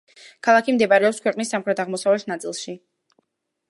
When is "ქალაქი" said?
0.47-0.75